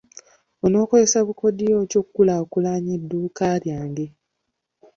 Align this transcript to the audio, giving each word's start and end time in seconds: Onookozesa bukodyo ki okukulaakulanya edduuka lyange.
Onookozesa 0.65 1.19
bukodyo 1.27 1.77
ki 1.89 1.95
okukulaakulanya 2.01 2.91
edduuka 2.97 3.45
lyange. 3.63 4.05